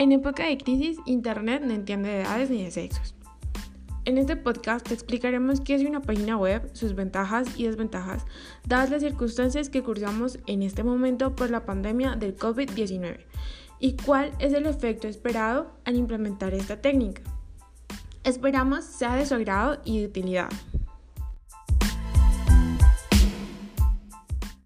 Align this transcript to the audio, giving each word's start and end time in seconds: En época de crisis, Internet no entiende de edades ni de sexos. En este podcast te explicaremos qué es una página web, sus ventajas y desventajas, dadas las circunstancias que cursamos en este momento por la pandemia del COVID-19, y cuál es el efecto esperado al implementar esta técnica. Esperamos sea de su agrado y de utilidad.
En 0.00 0.12
época 0.12 0.46
de 0.46 0.56
crisis, 0.56 0.96
Internet 1.06 1.64
no 1.64 1.74
entiende 1.74 2.08
de 2.08 2.20
edades 2.20 2.50
ni 2.50 2.62
de 2.62 2.70
sexos. 2.70 3.16
En 4.04 4.16
este 4.16 4.36
podcast 4.36 4.86
te 4.86 4.94
explicaremos 4.94 5.60
qué 5.60 5.74
es 5.74 5.82
una 5.82 6.00
página 6.00 6.36
web, 6.36 6.70
sus 6.72 6.94
ventajas 6.94 7.48
y 7.56 7.64
desventajas, 7.64 8.24
dadas 8.64 8.90
las 8.90 9.02
circunstancias 9.02 9.68
que 9.68 9.82
cursamos 9.82 10.38
en 10.46 10.62
este 10.62 10.84
momento 10.84 11.34
por 11.34 11.50
la 11.50 11.66
pandemia 11.66 12.14
del 12.14 12.36
COVID-19, 12.36 13.26
y 13.80 13.96
cuál 13.96 14.30
es 14.38 14.52
el 14.52 14.66
efecto 14.66 15.08
esperado 15.08 15.72
al 15.84 15.96
implementar 15.96 16.54
esta 16.54 16.80
técnica. 16.80 17.22
Esperamos 18.22 18.84
sea 18.84 19.16
de 19.16 19.26
su 19.26 19.34
agrado 19.34 19.80
y 19.84 19.98
de 19.98 20.06
utilidad. 20.06 20.48